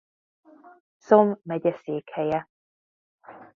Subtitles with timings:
[0.97, 2.49] Somme megye székhelye.